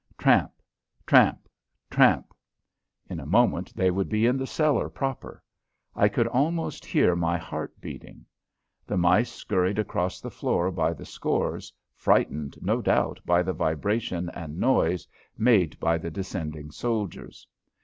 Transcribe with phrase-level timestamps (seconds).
[0.17, 0.51] Tramp!
[1.05, 1.47] Tramp!
[1.91, 2.33] Tramp!
[3.07, 5.43] In a moment they would be in the cellar proper.
[5.95, 8.25] I could almost hear my heart beating.
[8.87, 14.29] The mice scurried across the floor by the scores, frightened, no doubt, by the vibration
[14.29, 17.45] and noise made by the descending soldiers.